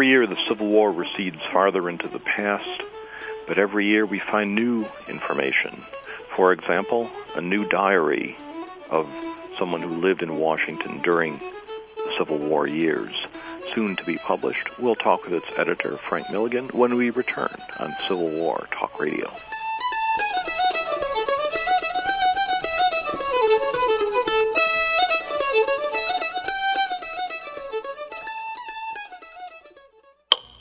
Every 0.00 0.08
year, 0.08 0.26
the 0.26 0.42
Civil 0.48 0.68
War 0.68 0.90
recedes 0.90 1.36
farther 1.52 1.86
into 1.86 2.08
the 2.08 2.20
past, 2.20 2.82
but 3.46 3.58
every 3.58 3.84
year 3.84 4.06
we 4.06 4.18
find 4.18 4.54
new 4.54 4.86
information. 5.08 5.84
For 6.34 6.54
example, 6.54 7.10
a 7.34 7.42
new 7.42 7.68
diary 7.68 8.34
of 8.88 9.06
someone 9.58 9.82
who 9.82 10.00
lived 10.00 10.22
in 10.22 10.38
Washington 10.38 11.02
during 11.02 11.36
the 11.36 12.14
Civil 12.16 12.38
War 12.38 12.66
years, 12.66 13.12
soon 13.74 13.94
to 13.96 14.04
be 14.04 14.16
published. 14.16 14.70
We'll 14.78 14.94
talk 14.94 15.24
with 15.24 15.34
its 15.34 15.58
editor, 15.58 15.98
Frank 15.98 16.30
Milligan, 16.30 16.68
when 16.68 16.96
we 16.96 17.10
return 17.10 17.54
on 17.78 17.94
Civil 18.08 18.30
War 18.30 18.68
Talk 18.70 18.98
Radio. 18.98 19.30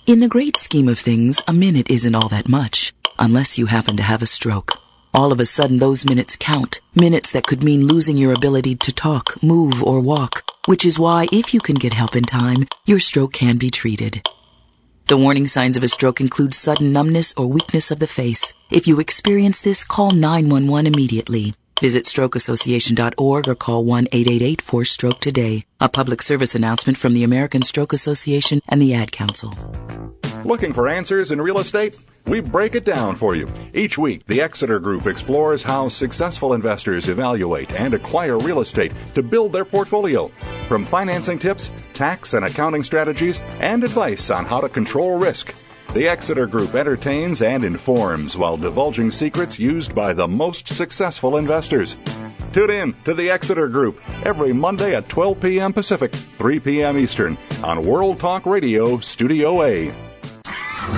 In 0.10 0.22
the 0.22 0.28
great 0.28 0.58
scheme 0.58 0.88
of 0.88 0.98
things, 0.98 1.40
a 1.48 1.54
minute 1.54 1.92
isn't 1.92 2.16
all 2.16 2.30
that 2.30 2.50
much, 2.50 2.96
unless 3.20 3.60
you 3.60 3.68
happen 3.68 3.96
to 3.98 4.02
have 4.02 4.24
a 4.24 4.26
stroke. 4.26 4.72
All 5.14 5.32
of 5.32 5.40
a 5.40 5.46
sudden, 5.46 5.78
those 5.78 6.04
minutes 6.04 6.36
count. 6.36 6.82
Minutes 6.96 7.32
that 7.34 7.46
could 7.46 7.64
mean 7.64 7.86
losing 7.86 8.18
your 8.18 8.34
ability 8.34 8.74
to 8.78 8.92
talk, 8.92 9.38
move, 9.44 9.84
or 9.84 10.00
walk. 10.00 10.42
Which 10.66 10.84
is 10.84 10.98
why, 10.98 11.28
if 11.32 11.54
you 11.54 11.60
can 11.60 11.76
get 11.76 11.94
help 11.94 12.16
in 12.16 12.24
time, 12.24 12.66
your 12.88 13.00
stroke 13.00 13.34
can 13.34 13.58
be 13.58 13.70
treated. 13.70 14.28
The 15.10 15.18
warning 15.18 15.46
signs 15.46 15.78
of 15.78 15.84
a 15.84 15.88
stroke 15.88 16.20
include 16.20 16.56
sudden 16.56 16.92
numbness 16.92 17.32
or 17.38 17.46
weakness 17.46 17.92
of 17.92 18.00
the 18.00 18.08
face. 18.08 18.56
If 18.72 18.88
you 18.88 19.00
experience 19.00 19.62
this, 19.62 19.84
call 19.84 20.10
911 20.10 20.92
immediately. 20.92 21.54
Visit 21.82 22.06
strokeassociation.org 22.06 23.48
or 23.48 23.56
call 23.56 23.86
1-888-4-STROKE 23.86 25.20
today. 25.20 25.64
A 25.80 25.88
public 25.88 26.22
service 26.22 26.56
announcement 26.56 26.98
from 26.98 27.14
the 27.14 27.24
American 27.24 27.62
Stroke 27.62 27.94
Association 27.94 28.60
and 28.68 28.82
the 28.82 28.94
Ad 28.94 29.12
Council. 29.12 29.54
Looking 30.46 30.74
for 30.74 30.88
answers 30.88 31.32
in 31.32 31.42
real 31.42 31.60
estate? 31.60 31.98
We 32.26 32.40
break 32.40 32.76
it 32.76 32.86
down 32.86 33.16
for 33.16 33.36
you. 33.36 33.50
Each 33.74 33.98
week, 33.98 34.26
the 34.28 34.42
Exeter 34.42 34.80
Group 34.80 35.08
explores 35.08 35.64
how 35.64 35.90
successful 35.90 36.54
investors 36.54 37.10
evaluate 37.10 37.72
and 37.72 37.94
acquire 37.94 38.38
real 38.38 38.60
estate 38.60 38.92
to 39.16 39.24
build 39.24 39.52
their 39.52 39.66
portfolio. 39.66 40.32
From 40.68 40.86
financing 40.86 41.40
tips, 41.40 41.72
tax 41.94 42.34
and 42.34 42.46
accounting 42.46 42.84
strategies, 42.84 43.40
and 43.60 43.84
advice 43.84 44.30
on 44.30 44.46
how 44.46 44.62
to 44.62 44.70
control 44.70 45.18
risk. 45.18 45.56
The 45.94 46.08
Exeter 46.08 46.46
Group 46.46 46.76
entertains 46.76 47.42
and 47.42 47.64
informs 47.64 48.38
while 48.38 48.58
divulging 48.58 49.10
secrets 49.10 49.58
used 49.58 49.96
by 49.96 50.14
the 50.14 50.28
most 50.28 50.68
successful 50.68 51.38
investors. 51.38 51.98
Tune 52.54 52.70
in 52.70 52.96
to 53.06 53.16
the 53.16 53.30
Exeter 53.32 53.68
Group 53.68 54.00
every 54.24 54.54
Monday 54.54 54.96
at 54.96 55.10
12 55.10 55.40
p.m. 55.42 55.74
Pacific, 55.74 56.14
3 56.14 56.60
p.m. 56.60 56.98
Eastern 56.98 57.38
on 57.64 57.86
World 57.86 58.20
Talk 58.20 58.46
Radio 58.46 59.00
Studio 59.00 59.64
A. 59.64 60.09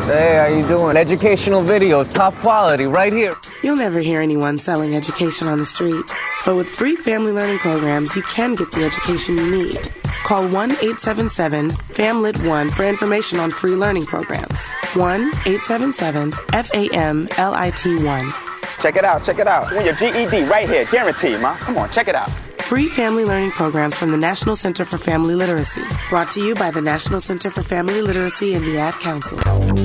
Hey, 0.06 0.36
how 0.36 0.48
you 0.48 0.68
doing? 0.68 0.96
Educational 0.98 1.62
videos, 1.62 2.12
top 2.12 2.34
quality, 2.36 2.86
right 2.86 3.12
here. 3.12 3.36
You'll 3.62 3.76
never 3.76 4.00
hear 4.00 4.22
anyone 4.22 4.58
selling 4.58 4.96
education 4.96 5.48
on 5.48 5.60
the 5.60 5.66
street. 5.66 6.06
But 6.46 6.56
with 6.56 6.70
free 6.70 6.96
family 6.96 7.32
learning 7.32 7.60
programs, 7.60 8.16
you 8.16 8.22
can 8.24 8.56
get 8.56 8.72
the 8.72 8.86
education 8.86 9.38
you 9.38 9.52
need. 9.52 9.92
Call 10.24 10.48
1 10.48 10.72
877 10.72 11.72
FAMLIT 11.72 12.48
1 12.48 12.70
for 12.70 12.84
information 12.84 13.40
on 13.40 13.52
free 13.52 13.76
learning 13.76 14.06
programs. 14.06 14.62
1 14.94 15.22
877 15.46 16.32
FAMLIT 16.32 18.06
1. 18.06 18.32
Check 18.80 18.96
it 18.96 19.04
out, 19.04 19.24
check 19.24 19.40
it 19.40 19.48
out. 19.48 19.72
Win 19.72 19.86
your 19.86 19.96
GED 19.96 20.44
right 20.44 20.68
here, 20.68 20.86
guaranteed, 20.86 21.40
ma. 21.42 21.56
Come 21.58 21.78
on, 21.78 21.90
check 21.92 22.08
it 22.08 22.16
out. 22.16 22.32
Free 22.72 22.88
family 22.88 23.26
learning 23.26 23.52
programs 23.52 23.98
from 23.98 24.12
the 24.12 24.18
National 24.18 24.56
Center 24.56 24.86
for 24.86 24.98
Family 24.98 25.36
Literacy. 25.36 25.82
Brought 26.10 26.32
to 26.32 26.42
you 26.42 26.56
by 26.56 26.72
the 26.72 26.80
National 26.82 27.20
Center 27.20 27.52
for 27.52 27.64
Family 27.64 28.02
Literacy 28.02 28.54
and 28.54 28.64
the 28.64 28.78
Ad 28.78 28.94
Council. 28.94 29.38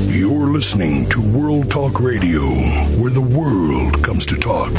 You're 0.06 0.52
listening 0.52 1.08
to 1.08 1.20
World 1.20 1.68
Talk 1.68 1.98
Radio, 1.98 2.42
where 2.96 3.10
the 3.10 3.20
world 3.20 4.04
comes 4.04 4.24
to 4.26 4.36
talk. 4.36 4.72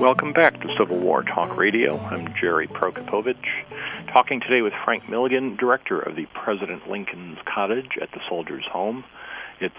Welcome 0.00 0.32
back 0.32 0.58
to 0.62 0.74
Civil 0.78 0.98
War 0.98 1.22
Talk 1.22 1.54
Radio. 1.58 1.98
I'm 1.98 2.32
Jerry 2.40 2.66
Prokopowicz, 2.66 3.36
talking 4.10 4.40
today 4.40 4.62
with 4.62 4.72
Frank 4.86 5.10
Milligan, 5.10 5.56
director 5.56 6.00
of 6.00 6.16
the 6.16 6.24
President 6.32 6.88
Lincoln's 6.88 7.36
Cottage 7.44 7.98
at 8.00 8.10
the 8.12 8.20
Soldiers' 8.26 8.64
Home. 8.72 9.04
It's 9.60 9.76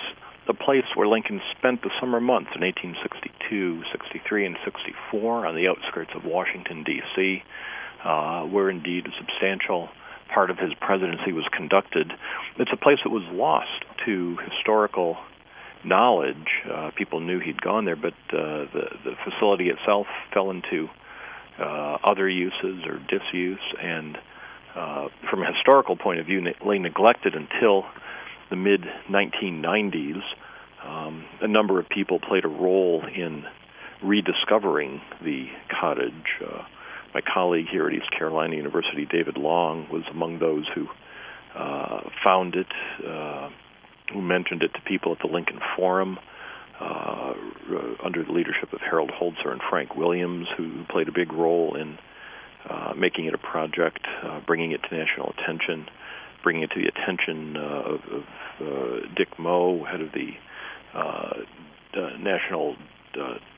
the 0.48 0.54
place 0.54 0.86
where 0.96 1.08
Lincoln 1.08 1.42
spent 1.58 1.82
the 1.82 1.92
summer 2.00 2.20
months 2.20 2.52
in 2.56 2.62
1862, 2.62 3.84
63, 3.92 4.46
and 4.46 4.58
64 4.66 5.46
on 5.46 5.56
the 5.56 5.68
outskirts 5.68 6.12
of 6.16 6.26
Washington, 6.26 6.84
D.C., 6.84 7.44
uh, 8.04 8.44
where 8.44 8.70
indeed 8.70 9.06
a 9.08 9.12
substantial 9.18 9.90
part 10.34 10.50
of 10.50 10.58
his 10.58 10.74
presidency 10.82 11.32
was 11.32 11.46
conducted. 11.56 12.12
It's 12.58 12.72
a 12.74 12.78
place 12.78 13.00
that 13.04 13.12
was 13.12 13.24
lost 13.32 13.86
to 14.06 14.38
historical 14.50 15.18
knowledge. 15.86 16.48
Uh, 16.70 16.92
people 16.96 17.20
knew 17.20 17.40
he'd 17.40 17.62
gone 17.62 17.86
there, 17.86 17.96
but 17.96 18.14
uh, 18.32 18.66
the 18.74 18.90
the 19.04 19.14
facility 19.24 19.70
itself 19.70 20.08
fell 20.34 20.50
into 20.50 20.90
uh, 21.60 21.98
other 22.04 22.28
uses 22.28 22.84
or 22.86 23.00
disuse, 23.08 23.62
and 23.82 24.18
uh, 24.76 25.08
from 25.30 25.44
a 25.44 25.54
historical 25.54 25.96
point 25.96 26.20
of 26.20 26.26
view, 26.26 26.42
lay 26.66 26.80
neglected 26.80 27.36
until 27.36 27.86
the 28.50 28.56
mid 28.56 28.82
1990s. 29.10 30.22
Um, 30.84 31.26
a 31.42 31.48
number 31.48 31.80
of 31.80 31.88
people 31.88 32.20
played 32.20 32.46
a 32.46 32.50
role 32.50 33.04
in 33.06 33.46
rediscovering 34.04 35.02
the 35.24 35.48
cottage. 35.70 36.42
Uh, 36.46 36.64
my 37.14 37.22
colleague 37.22 37.68
here 37.72 37.88
at 37.88 37.94
East 37.94 38.12
Carolina 38.12 38.56
University, 38.56 39.06
David 39.06 39.38
Long, 39.38 39.88
was 39.90 40.04
among 40.12 40.40
those 40.40 40.68
who 40.76 40.88
uh, 41.56 42.02
found 42.24 42.56
it. 42.56 42.68
Uh, 43.06 43.50
who 44.12 44.22
mentioned 44.22 44.62
it 44.62 44.72
to 44.74 44.82
people 44.82 45.12
at 45.12 45.20
the 45.20 45.28
Lincoln 45.28 45.60
Forum 45.76 46.20
uh, 46.80 47.34
under 48.04 48.24
the 48.24 48.32
leadership 48.32 48.74
of 48.74 48.82
Harold 48.82 49.12
Holzer 49.12 49.52
and 49.52 49.62
Frank 49.70 49.96
Williams, 49.96 50.48
who 50.58 50.84
played 50.90 51.08
a 51.08 51.12
big 51.12 51.32
role 51.32 51.76
in 51.76 51.98
uh, 52.70 52.94
making 52.96 53.26
it 53.26 53.34
a 53.34 53.38
project, 53.38 54.06
uh, 54.24 54.40
bringing 54.46 54.72
it 54.72 54.82
to 54.90 54.96
national 54.96 55.34
attention, 55.38 55.88
bringing 56.44 56.64
it 56.64 56.72
to 56.72 56.82
the 56.82 56.88
attention 56.88 57.58
uh, 57.58 57.62
of, 57.62 58.02
of 58.12 58.24
uh, 58.62 59.08
Dick 59.16 59.40
Moe, 59.40 59.84
head 59.84 60.02
of 60.02 60.10
the 60.12 60.32
uh, 60.94 61.34
National 62.20 62.76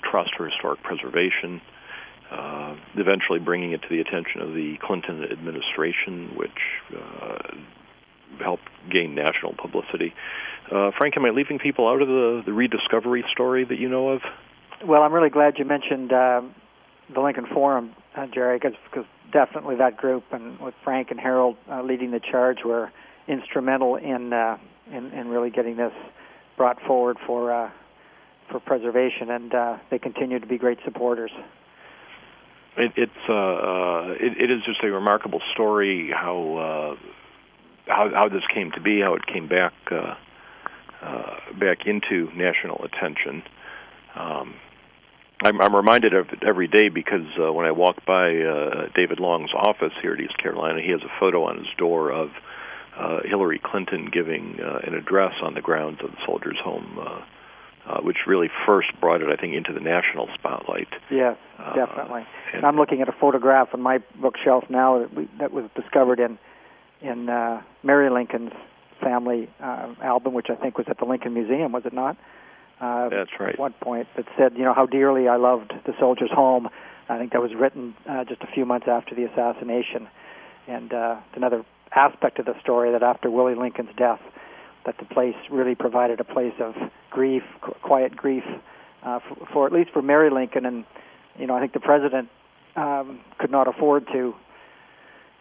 Trust 0.03 0.31
for 0.37 0.47
Historic 0.47 0.81
Preservation. 0.83 1.61
Uh, 2.31 2.75
eventually 2.95 3.37
bringing 3.37 3.71
it 3.71 3.81
to 3.83 3.87
the 3.87 3.99
attention 3.99 4.41
of 4.41 4.53
the 4.53 4.75
Clinton 4.81 5.23
administration, 5.31 6.35
which 6.35 6.49
uh, 6.97 7.55
help 8.43 8.59
gain 8.91 9.13
national 9.13 9.53
publicity. 9.53 10.11
Uh, 10.71 10.89
Frank, 10.97 11.15
am 11.17 11.25
I 11.25 11.29
leaving 11.29 11.59
people 11.59 11.87
out 11.87 12.01
of 12.01 12.07
the, 12.07 12.41
the 12.43 12.51
rediscovery 12.51 13.23
story 13.31 13.63
that 13.63 13.77
you 13.77 13.87
know 13.87 14.09
of? 14.09 14.21
Well, 14.83 15.03
I'm 15.03 15.13
really 15.13 15.29
glad 15.29 15.59
you 15.59 15.65
mentioned 15.65 16.11
uh, 16.11 16.41
the 17.13 17.21
Lincoln 17.21 17.45
Forum, 17.45 17.91
Jerry, 18.33 18.57
because 18.57 19.05
definitely 19.35 19.75
that 19.75 19.97
group 19.97 20.23
and 20.31 20.57
with 20.61 20.73
Frank 20.85 21.11
and 21.11 21.19
Harold 21.19 21.57
uh, 21.69 21.83
leading 21.83 22.11
the 22.11 22.21
charge 22.21 22.59
were 22.63 22.89
instrumental 23.27 23.97
in, 23.97 24.31
uh, 24.31 24.57
in 24.89 25.11
in 25.11 25.27
really 25.27 25.49
getting 25.49 25.75
this 25.75 25.91
brought 26.55 26.81
forward 26.87 27.17
for 27.27 27.51
uh, 27.51 27.69
for 28.49 28.61
preservation, 28.61 29.29
and 29.29 29.53
uh, 29.53 29.77
they 29.91 29.99
continue 29.99 30.39
to 30.39 30.47
be 30.47 30.57
great 30.57 30.79
supporters. 30.85 31.31
It, 32.77 32.93
it's 32.95 33.11
uh, 33.27 33.33
uh, 33.33 34.15
it, 34.19 34.37
it 34.39 34.51
is 34.51 34.63
just 34.65 34.81
a 34.83 34.91
remarkable 34.91 35.41
story 35.53 36.11
how. 36.11 36.97
Uh, 36.97 37.11
how 37.87 38.09
how 38.13 38.27
this 38.27 38.41
came 38.51 38.71
to 38.71 38.81
be, 38.81 39.01
how 39.01 39.13
it 39.13 39.25
came 39.27 39.47
back 39.47 39.73
uh, 39.91 40.15
uh, 41.01 41.35
back 41.59 41.85
into 41.85 42.31
national 42.35 42.83
attention. 42.83 43.43
Um, 44.15 44.55
I'm, 45.43 45.61
I'm 45.61 45.75
reminded 45.75 46.13
of 46.13 46.29
it 46.29 46.43
every 46.43 46.67
day 46.67 46.89
because 46.89 47.27
uh, 47.39 47.51
when 47.51 47.65
I 47.65 47.71
walk 47.71 48.05
by 48.05 48.35
uh, 48.37 48.87
David 48.95 49.19
Long's 49.19 49.51
office 49.53 49.93
here 50.01 50.13
at 50.13 50.19
East 50.19 50.37
Carolina, 50.37 50.81
he 50.81 50.91
has 50.91 51.01
a 51.01 51.19
photo 51.19 51.43
on 51.43 51.57
his 51.57 51.67
door 51.77 52.11
of 52.11 52.29
uh, 52.97 53.19
Hillary 53.25 53.59
Clinton 53.63 54.09
giving 54.11 54.59
uh, 54.61 54.79
an 54.87 54.93
address 54.93 55.33
on 55.43 55.53
the 55.53 55.61
grounds 55.61 55.99
of 56.03 56.11
the 56.11 56.17
Soldiers' 56.25 56.57
Home. 56.63 56.99
Uh, 56.99 57.21
uh, 57.87 58.01
which 58.01 58.17
really 58.25 58.49
first 58.65 58.87
brought 58.99 59.21
it, 59.21 59.29
I 59.29 59.39
think, 59.39 59.53
into 59.53 59.71
the 59.71 59.79
national 59.79 60.27
spotlight. 60.33 60.87
Yes, 61.11 61.37
uh, 61.59 61.75
definitely. 61.75 62.21
Uh, 62.21 62.57
and 62.57 62.65
I'm 62.65 62.77
looking 62.77 63.01
at 63.01 63.09
a 63.09 63.11
photograph 63.11 63.69
on 63.73 63.81
my 63.81 63.99
bookshelf 64.19 64.63
now 64.71 64.97
that, 64.97 65.13
we, 65.13 65.29
that 65.37 65.51
was 65.51 65.65
discovered 65.75 66.19
in 66.19 66.39
in 67.01 67.29
uh, 67.29 67.61
Mary 67.83 68.09
Lincoln's 68.09 68.53
family 69.01 69.49
uh, 69.59 69.93
album, 70.01 70.33
which 70.33 70.47
I 70.49 70.55
think 70.55 70.77
was 70.77 70.87
at 70.89 70.97
the 70.97 71.05
Lincoln 71.05 71.33
Museum, 71.35 71.71
was 71.73 71.85
it 71.85 71.93
not? 71.93 72.17
Uh, 72.79 73.09
That's 73.09 73.31
right. 73.39 73.53
At 73.53 73.59
one 73.59 73.73
point, 73.73 74.07
that 74.15 74.25
said, 74.37 74.53
you 74.57 74.63
know, 74.63 74.73
how 74.73 74.85
dearly 74.85 75.27
I 75.27 75.37
loved 75.37 75.73
the 75.85 75.93
soldier's 75.99 76.31
home. 76.31 76.69
I 77.07 77.17
think 77.17 77.33
that 77.33 77.41
was 77.41 77.53
written 77.53 77.95
uh, 78.09 78.25
just 78.25 78.41
a 78.41 78.47
few 78.47 78.65
months 78.65 78.87
after 78.89 79.15
the 79.15 79.23
assassination, 79.23 80.07
and 80.67 80.91
uh, 80.93 81.17
it's 81.27 81.37
another 81.37 81.63
aspect 81.93 82.39
of 82.39 82.45
the 82.45 82.59
story 82.61 82.91
that 82.91 83.03
after 83.03 83.29
Willie 83.29 83.55
Lincoln's 83.55 83.95
death, 83.95 84.19
that 84.85 84.97
the 84.97 85.05
place 85.05 85.35
really 85.49 85.75
provided 85.75 86.19
a 86.19 86.23
place 86.23 86.53
of 86.59 86.75
grief, 87.11 87.43
quiet 87.81 88.15
grief, 88.15 88.43
uh, 89.03 89.19
for, 89.19 89.47
for 89.53 89.67
at 89.67 89.71
least 89.71 89.91
for 89.91 90.01
Mary 90.01 90.29
Lincoln, 90.29 90.65
and 90.65 90.83
you 91.37 91.47
know, 91.47 91.55
I 91.55 91.59
think 91.59 91.73
the 91.73 91.79
president 91.79 92.29
um, 92.75 93.21
could 93.37 93.51
not 93.51 93.67
afford 93.67 94.07
to 94.07 94.33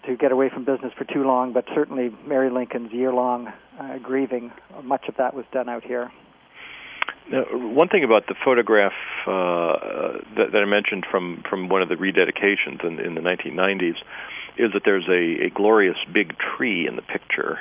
to 0.07 0.17
get 0.17 0.33
away 0.33 0.51
from 0.51 0.65
business 0.65 0.93
for 0.99 1.05
too 1.05 1.25
long, 1.25 1.55
but 1.55 1.65
certainly 1.75 2.15
Mary 2.27 2.51
Lincoln's 2.51 2.93
year-long 2.93 3.51
uh, 3.81 3.97
grieving, 4.03 4.53
much 4.83 5.09
of 5.09 5.17
that 5.17 5.33
was 5.33 5.47
done 5.51 5.67
out 5.67 5.83
here. 5.83 6.13
Now, 7.31 7.45
one 7.53 7.89
thing 7.89 8.05
about 8.05 8.27
the 8.27 8.35
photograph 8.45 8.93
uh, 9.27 10.21
that, 10.37 10.53
that, 10.53 10.63
I 10.63 10.67
mentioned 10.67 11.07
from, 11.11 11.43
from 11.49 11.69
one 11.69 11.81
of 11.81 11.89
the 11.89 11.95
rededications 11.95 12.85
in, 12.85 13.01
in 13.01 13.15
the 13.15 13.23
1990s 13.23 13.97
is 14.59 14.73
that 14.73 14.83
there's 14.85 15.09
a, 15.09 15.47
a 15.47 15.51
glorious 15.51 15.97
big 16.13 16.37
tree 16.39 16.87
in 16.87 16.97
the 16.97 17.03
picture, 17.03 17.59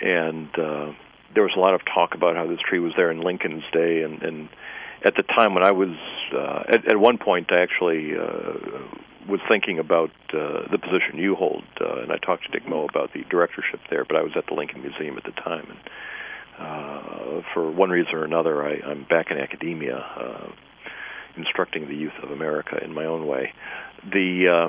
and 0.00 0.48
uh, 0.58 0.92
there 1.34 1.42
was 1.44 1.52
a 1.56 1.60
lot 1.60 1.74
of 1.74 1.82
talk 1.84 2.14
about 2.14 2.36
how 2.36 2.46
this 2.46 2.58
tree 2.68 2.80
was 2.80 2.92
there 2.96 3.10
in 3.10 3.20
Lincoln's 3.20 3.64
day, 3.72 4.02
and, 4.02 4.22
and 4.22 4.48
at 5.04 5.14
the 5.14 5.22
time 5.22 5.54
when 5.54 5.62
I 5.62 5.70
was 5.70 5.96
uh, 6.34 6.64
at, 6.68 6.90
at 6.90 6.98
one 6.98 7.18
point, 7.18 7.52
I 7.52 7.60
actually 7.60 8.16
uh, 8.18 8.82
was 9.28 9.40
thinking 9.48 9.78
about 9.78 10.10
uh, 10.32 10.66
the 10.70 10.78
position 10.78 11.18
you 11.18 11.34
hold, 11.34 11.64
uh, 11.80 12.02
and 12.02 12.12
I 12.12 12.18
talked 12.18 12.44
to 12.44 12.50
Dick 12.50 12.68
Moe 12.68 12.86
about 12.88 13.12
the 13.12 13.22
directorship 13.30 13.80
there. 13.90 14.04
But 14.04 14.16
I 14.16 14.22
was 14.22 14.32
at 14.36 14.46
the 14.46 14.54
Lincoln 14.54 14.82
Museum 14.82 15.16
at 15.16 15.24
the 15.24 15.32
time, 15.32 15.66
and 15.68 15.78
uh, 16.58 17.42
for 17.54 17.70
one 17.70 17.90
reason 17.90 18.14
or 18.14 18.24
another, 18.24 18.64
I, 18.64 18.80
I'm 18.84 19.04
back 19.04 19.30
in 19.30 19.38
academia, 19.38 19.96
uh, 19.96 20.48
instructing 21.36 21.88
the 21.88 21.94
youth 21.94 22.12
of 22.22 22.30
America 22.30 22.82
in 22.82 22.92
my 22.94 23.04
own 23.04 23.26
way. 23.26 23.52
The 24.04 24.68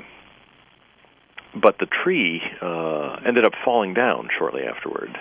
but 1.60 1.78
the 1.78 1.86
tree 1.86 2.40
uh, 2.62 3.16
ended 3.26 3.44
up 3.44 3.52
falling 3.64 3.94
down 3.94 4.28
shortly 4.38 4.62
afterward. 4.62 5.18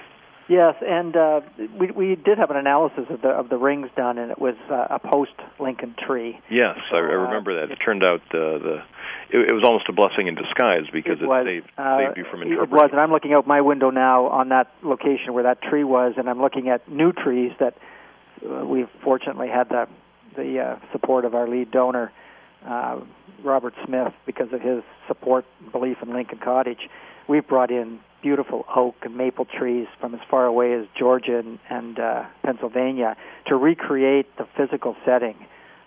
Yes, 0.50 0.74
and 0.82 1.16
uh, 1.16 1.42
we 1.80 1.92
we 1.92 2.16
did 2.16 2.40
have 2.40 2.50
an 2.50 2.58
analysis 2.58 3.06
of 3.12 3.22
the 3.22 3.30
of 3.30 3.50
the 3.50 3.58
rings 3.58 3.88
done, 3.96 4.18
and 4.18 4.32
it 4.32 4.40
was 4.40 4.56
uh, 4.72 4.88
a 4.90 4.98
post 4.98 5.34
Lincoln 5.60 5.94
tree. 5.96 6.40
Yes, 6.50 6.80
I, 6.92 6.96
I 6.96 7.00
remember 7.00 7.62
that. 7.62 7.72
It 7.72 7.78
turned 7.86 8.04
out 8.04 8.22
uh, 8.34 8.58
the 8.58 8.84
it, 9.30 9.52
it 9.52 9.54
was 9.54 9.64
almost 9.64 9.86
a 9.90 9.94
blessing 9.94 10.26
in 10.26 10.34
disguise 10.34 10.86
because 10.92 11.22
it, 11.22 11.28
was, 11.28 11.46
it 11.46 11.62
saved, 11.62 11.72
uh, 11.78 12.00
saved 12.00 12.18
you 12.18 12.26
from 12.32 12.42
interpreting. 12.42 12.74
It 12.74 12.82
was, 12.82 12.90
and 12.92 13.00
I'm 13.00 13.12
looking 13.12 13.34
out 13.34 13.46
my 13.46 13.62
window 13.62 13.92
now 13.92 14.26
on 14.26 14.50
that 14.50 14.74
location 14.82 15.34
where 15.34 15.44
that 15.44 15.62
tree 15.62 15.84
was, 15.84 16.14
and 16.18 16.28
I'm 16.28 16.42
looking 16.42 16.70
at 16.70 16.90
new 16.90 17.12
trees 17.12 17.52
that 17.60 17.78
uh, 18.44 18.66
we've 18.66 18.90
fortunately 19.04 19.50
had 19.50 19.70
the 19.70 19.88
the 20.36 20.60
uh, 20.60 20.80
support 20.92 21.26
of 21.26 21.36
our 21.36 21.48
lead 21.48 21.70
donor, 21.70 22.12
uh, 22.66 23.00
Robert 23.44 23.76
Smith, 23.86 24.14
because 24.26 24.52
of 24.52 24.62
his 24.62 24.82
support 25.08 25.46
belief 25.72 25.98
in 26.02 26.12
Lincoln 26.12 26.40
Cottage. 26.40 26.90
We've 27.28 27.48
brought 27.48 27.70
in 27.70 28.00
beautiful 28.22 28.66
oak 28.76 28.96
and 29.04 29.16
maple 29.16 29.46
trees 29.46 29.88
from 30.00 30.14
as 30.14 30.22
far 30.30 30.46
away 30.46 30.74
as 30.74 30.86
Georgia 30.98 31.40
and, 31.40 31.60
and 31.70 32.00
uh, 32.00 32.26
Pennsylvania 32.44 33.16
to 33.48 33.56
recreate 33.56 34.36
the 34.38 34.48
physical 34.58 34.96
setting 35.06 35.36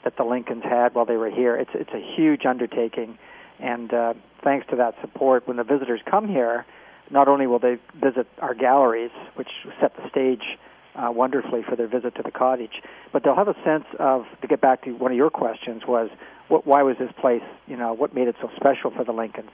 that 0.05 0.17
the 0.17 0.25
Lincolns 0.25 0.65
had 0.65 0.95
while 0.95 1.07
they 1.07 1.17
were 1.17 1.31
here. 1.31 1.57
It's 1.57 1.71
it's 1.75 1.93
a 1.93 2.15
huge 2.17 2.45
undertaking, 2.45 3.19
and 3.61 3.93
uh, 3.93 4.15
thanks 4.43 4.67
to 4.71 4.77
that 4.77 4.95
support, 5.01 5.47
when 5.47 5.57
the 5.57 5.65
visitors 5.65 6.01
come 6.11 6.29
here, 6.29 6.67
not 7.11 7.29
only 7.29 7.47
will 7.47 7.59
they 7.59 7.77
visit 7.95 8.27
our 8.39 8.55
galleries, 8.55 9.13
which 9.35 9.49
set 9.81 9.95
the 9.97 10.09
stage 10.09 10.59
uh, 10.95 11.11
wonderfully 11.11 11.63
for 11.63 11.77
their 11.77 11.89
visit 11.89 12.15
to 12.17 12.23
the 12.23 12.31
cottage, 12.31 12.83
but 13.13 13.23
they'll 13.23 13.37
have 13.37 13.49
a 13.49 13.57
sense 13.65 13.87
of. 13.99 14.25
To 14.41 14.49
get 14.49 14.61
back 14.61 14.83
to 14.85 14.93
one 14.93 15.13
of 15.13 15.17
your 15.17 15.31
questions, 15.31 15.83
was 15.87 16.11
what, 16.49 16.67
why 16.67 16.83
was 16.83 16.97
this 16.99 17.13
place? 17.21 17.43
You 17.67 17.77
know, 17.77 17.93
what 17.93 18.15
made 18.15 18.29
it 18.29 18.37
so 18.41 18.51
special 18.57 18.91
for 18.91 19.05
the 19.05 19.13
Lincolns? 19.13 19.51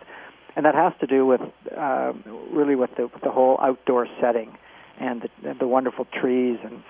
And 0.57 0.65
that 0.65 0.75
has 0.75 0.93
to 1.01 1.07
do 1.07 1.27
with 1.27 1.41
uh, 1.77 2.13
really 2.51 2.75
with 2.75 2.91
the, 2.97 3.03
with 3.03 3.23
the 3.23 3.31
whole 3.31 3.59
outdoor 3.61 4.07
setting 4.21 4.57
and 5.01 5.29
the, 5.43 5.55
the 5.61 5.67
wonderful 5.67 6.07
trees 6.21 6.59
and 6.65 6.83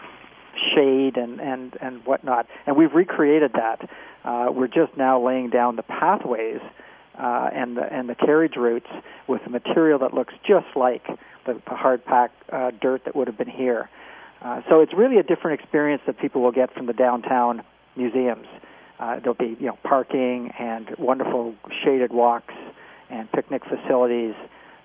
shade 0.75 1.16
and 1.16 1.40
and 1.40 1.76
and 1.81 2.05
whatnot. 2.05 2.46
And 2.66 2.76
we've 2.76 2.93
recreated 2.93 3.52
that. 3.55 3.88
Uh, 4.25 4.46
we're 4.50 4.69
just 4.69 4.96
now 4.96 5.25
laying 5.25 5.50
down 5.50 5.76
the 5.76 5.82
pathways 5.82 6.60
uh, 7.19 7.50
and 7.52 7.76
the 7.76 7.93
and 7.93 8.08
the 8.08 8.14
carriage 8.14 8.56
routes 8.56 8.88
with 9.26 9.43
a 9.46 9.50
material 9.50 9.99
that 10.00 10.14
looks 10.14 10.34
just 10.46 10.66
like 10.76 11.06
the, 11.46 11.54
the 11.54 11.75
hard 11.75 12.04
packed 12.04 12.37
uh, 12.52 12.70
dirt 12.81 13.04
that 13.04 13.14
would 13.14 13.26
have 13.26 13.38
been 13.38 13.50
here. 13.50 13.88
Uh, 14.40 14.62
so 14.69 14.81
it's 14.81 14.93
really 14.94 15.19
a 15.19 15.22
different 15.22 15.61
experience 15.61 16.02
that 16.06 16.19
people 16.19 16.43
will 16.43 16.52
get 16.52 16.72
from 16.72 16.87
the 16.87 16.93
downtown 16.93 17.62
museums. 17.96 18.46
Uh, 19.00 19.19
there'll 19.20 19.34
be 19.34 19.56
you 19.61 19.66
know 19.66 19.78
parking 19.82 20.52
and 20.58 20.94
wonderful 20.99 21.54
shaded 21.84 22.12
walks 22.12 22.54
and 23.10 23.31
picnic 23.32 23.62
facilities. 23.64 24.34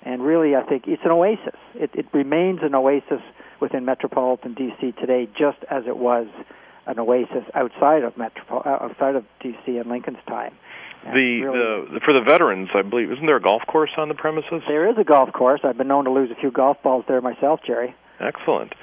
And 0.04 0.22
really, 0.22 0.56
I 0.56 0.64
think 0.64 0.84
it's 0.88 1.04
an 1.06 1.12
oasis. 1.12 1.60
It, 1.75 1.92
it 1.94 2.08
remains 2.14 2.60
an 2.62 2.75
oasis 2.75 3.22
within 3.62 3.86
metropolitan 3.86 4.56
DC 4.56 4.98
today, 4.98 5.30
just 5.38 5.60
as 5.70 5.84
it 5.88 5.98
was 5.98 6.28
an 6.86 7.00
oasis 7.00 7.44
outside 7.54 8.04
of 8.04 8.14
uh, 8.20 8.60
outside 8.66 9.16
of 9.16 9.24
DC 9.42 9.68
in 9.68 9.90
Lincoln's 9.90 10.18
time. 10.28 10.54
the, 11.06 11.42
really, 11.42 11.94
the 11.94 12.00
for 12.04 12.14
the 12.14 12.22
veterans, 12.22 12.70
I 12.75 12.81
believe, 12.81 13.12
isn't 13.12 13.25
there 13.25 13.38
a 13.38 13.42
golf 13.42 13.62
course 13.68 13.92
on 13.98 14.10
the 14.10 14.16
premises? 14.16 14.62
There 14.68 14.90
is 14.90 14.98
a 14.98 15.06
golf 15.06 15.31
course. 15.31 15.62
I've 15.64 15.78
been 15.78 15.88
known 15.88 16.06
to 16.06 16.12
lose 16.12 16.30
a 16.31 16.36
few 16.36 16.52
golf 16.52 16.78
balls 16.84 17.06
there 17.08 17.22
myself, 17.22 17.62
Jerry. 17.66 17.96
Excellent. 18.19 18.74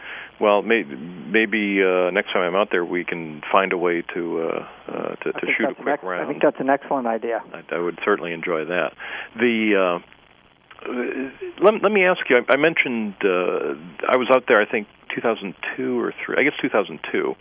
Well, 0.41 0.63
may, 0.63 0.85
maybe 0.85 1.83
uh, 1.83 2.11
next 2.11 2.33
time 2.33 2.43
I'm 2.43 2.57
out 2.57 2.69
there, 2.71 2.85
we 2.85 3.05
can 3.05 3.43
find 3.53 3.73
a 3.73 3.79
way 3.79 4.03
to 4.15 4.41
uh, 4.41 4.69
uh, 4.89 5.15
to, 5.17 5.33
to 5.33 5.47
shoot 5.57 5.71
a 5.71 5.75
quick 5.75 5.89
ex- 5.95 6.03
round. 6.03 6.25
I 6.25 6.29
think 6.29 6.43
that's 6.43 6.61
an 6.61 6.71
excellent 6.71 7.07
idea. 7.07 7.43
I, 7.53 7.75
I 7.75 7.79
would 7.79 7.99
certainly 8.05 8.33
enjoy 8.33 8.65
that. 8.65 8.93
The 9.37 10.01
uh, 10.01 10.91
let, 11.63 11.83
let 11.83 11.93
me 11.93 12.05
ask 12.05 12.21
you. 12.31 12.37
I, 12.37 12.55
I 12.55 12.57
mentioned 12.57 13.15
uh, 13.23 13.77
I 14.09 14.17
was 14.17 14.29
out 14.35 14.45
there. 14.49 14.63
I 14.63 14.67
think 14.67 14.89
2002 15.15 16.01
or 16.01 16.15
three. 16.25 16.37
I 16.39 16.43
guess 16.43 16.55
2002. 16.63 17.35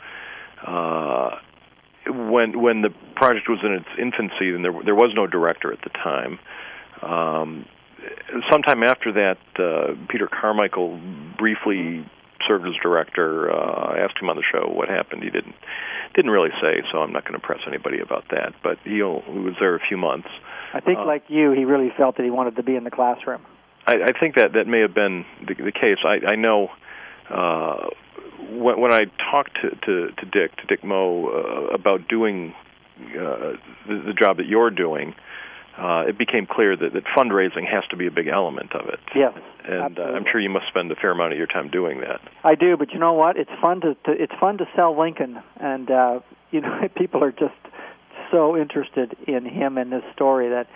Uh, 0.68 1.30
when 2.08 2.60
when 2.62 2.82
the 2.82 2.90
project 3.16 3.48
was 3.48 3.60
in 3.64 3.72
its 3.72 3.90
infancy, 3.98 4.54
and 4.54 4.64
there 4.64 4.74
there 4.84 4.96
was 4.96 5.12
no 5.16 5.26
director 5.26 5.72
at 5.72 5.80
the 5.84 5.90
time. 5.90 6.40
Um, 7.02 7.66
sometime 8.52 8.84
after 8.84 9.12
that, 9.14 9.38
uh, 9.58 9.96
Peter 10.10 10.28
Carmichael 10.28 11.00
briefly 11.38 12.06
served 12.48 12.66
as 12.68 12.74
director. 12.82 13.52
Uh, 13.52 13.96
I 13.96 14.00
asked 14.00 14.18
him 14.22 14.30
on 14.30 14.36
the 14.36 14.44
show 14.52 14.70
what 14.70 14.90
happened. 14.90 15.24
He 15.24 15.30
didn't 15.30 15.56
didn't 16.16 16.32
really 16.32 16.52
say, 16.62 16.82
so 16.92 17.00
I'm 17.00 17.14
not 17.14 17.24
going 17.24 17.40
to 17.40 17.46
press 17.46 17.60
anybody 17.68 18.00
about 18.00 18.26
that. 18.32 18.54
But 18.64 18.80
he, 18.84 18.96
he 18.96 19.02
was 19.02 19.56
there 19.60 19.76
a 19.76 19.80
few 19.80 19.98
months. 19.98 20.28
I 20.74 20.80
think, 20.80 21.00
uh, 21.00 21.06
like 21.06 21.24
you, 21.28 21.52
he 21.52 21.66
really 21.66 21.92
felt 21.96 22.18
that 22.18 22.24
he 22.24 22.32
wanted 22.32 22.56
to 22.56 22.64
be 22.64 22.76
in 22.76 22.84
the 22.84 22.92
classroom. 22.92 23.42
I, 23.86 23.94
I 23.94 24.20
think 24.20 24.36
that 24.36 24.54
that 24.54 24.68
may 24.68 24.82
have 24.82 24.94
been 24.94 25.26
the, 25.48 25.54
the 25.54 25.72
case. 25.72 25.98
I, 26.04 26.34
I 26.34 26.36
know 26.36 26.70
uh, 27.30 27.90
when, 28.52 28.80
when 28.80 28.92
I 28.92 29.06
talked 29.32 29.58
to, 29.62 29.70
to, 29.70 30.12
to 30.12 30.26
Dick, 30.26 30.56
to 30.58 30.66
Dick 30.68 30.84
Moe, 30.84 31.28
uh, 31.28 31.74
about 31.74 32.08
doing 32.08 32.54
uh, 33.00 33.54
the, 33.88 34.04
the 34.08 34.14
job 34.14 34.38
that 34.38 34.48
you're 34.48 34.72
doing, 34.72 35.16
uh, 35.80 36.04
it 36.08 36.18
became 36.18 36.46
clear 36.46 36.76
that, 36.76 36.94
that 36.94 37.04
fundraising 37.18 37.66
has 37.66 37.84
to 37.90 37.96
be 37.96 38.08
a 38.08 38.12
big 38.12 38.28
element 38.28 38.76
of 38.76 38.88
it. 38.90 39.00
Yes, 39.16 39.34
and 39.64 39.98
uh, 39.98 40.04
I'm 40.04 40.26
sure 40.30 40.42
you 40.42 40.50
must 40.50 40.68
spend 40.68 40.92
a 40.92 40.96
fair 40.96 41.12
amount 41.12 41.32
of 41.32 41.38
your 41.38 41.48
time 41.48 41.70
doing 41.70 42.02
that. 42.02 42.20
I 42.44 42.56
do, 42.56 42.76
but 42.78 42.92
you 42.92 43.00
know 43.00 43.14
what? 43.14 43.38
It's 43.38 43.52
fun 43.62 43.82
to, 43.82 43.96
to 43.96 44.12
it's 44.12 44.34
fun 44.40 44.58
to 44.58 44.66
sell 44.76 44.98
Lincoln, 45.00 45.42
and 45.60 45.90
uh, 45.90 46.20
you 46.52 46.62
know 46.62 46.88
people 46.96 47.24
are 47.24 47.32
just 47.32 47.56
so 48.32 48.58
interested 48.58 49.16
in 49.28 49.46
him 49.46 49.78
and 49.78 49.92
this 49.92 50.04
story 50.14 50.50
that 50.50 50.68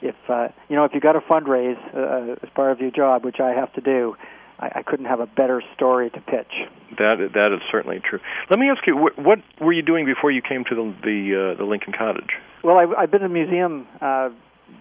if 0.00 0.16
uh, 0.28 0.48
you 0.68 0.76
know 0.76 0.84
if 0.84 0.92
you 0.94 1.00
got 1.00 1.12
to 1.12 1.20
fundraise 1.20 1.78
uh, 1.94 2.36
as 2.42 2.48
part 2.54 2.72
of 2.72 2.80
your 2.80 2.90
job, 2.90 3.24
which 3.24 3.40
I 3.40 3.50
have 3.50 3.72
to 3.74 3.80
do, 3.80 4.16
I, 4.58 4.70
I 4.76 4.82
couldn't 4.82 5.06
have 5.06 5.20
a 5.20 5.26
better 5.26 5.62
story 5.74 6.10
to 6.10 6.20
pitch. 6.20 6.52
That 6.98 7.18
that 7.34 7.52
is 7.52 7.60
certainly 7.70 8.00
true. 8.00 8.20
Let 8.50 8.58
me 8.58 8.70
ask 8.70 8.86
you, 8.86 8.96
what, 8.96 9.18
what 9.18 9.38
were 9.60 9.72
you 9.72 9.82
doing 9.82 10.06
before 10.06 10.30
you 10.30 10.42
came 10.42 10.64
to 10.64 10.74
the 10.74 10.94
the, 11.02 11.52
uh, 11.52 11.58
the 11.58 11.64
Lincoln 11.64 11.92
Cottage? 11.92 12.30
Well, 12.62 12.78
I, 12.78 13.02
I've 13.02 13.10
been 13.10 13.22
in 13.22 13.32
museum 13.32 13.86
uh, 14.00 14.30